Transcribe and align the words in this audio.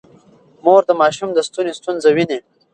مور 0.63 0.81
د 0.89 0.91
ماشوم 1.01 1.29
د 1.33 1.39
ستوني 1.47 1.73
ستونزه 1.79 2.09
ويني. 2.15 2.39